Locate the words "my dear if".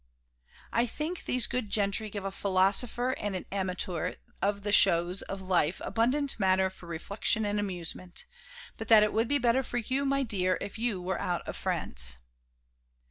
10.03-10.79